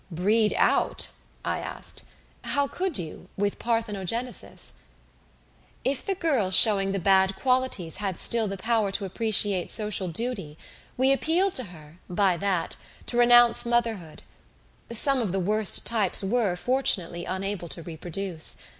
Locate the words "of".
15.21-15.31